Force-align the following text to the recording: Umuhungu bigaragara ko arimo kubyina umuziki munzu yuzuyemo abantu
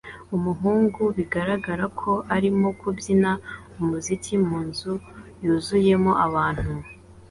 Umuhungu 0.35 1.01
bigaragara 1.15 1.85
ko 1.99 2.11
arimo 2.35 2.67
kubyina 2.79 3.31
umuziki 3.79 4.33
munzu 4.47 4.93
yuzuyemo 5.43 6.11
abantu 6.27 6.71